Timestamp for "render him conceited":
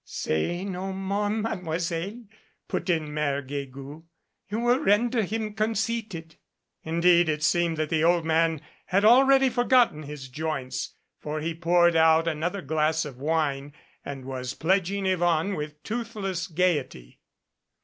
4.79-6.37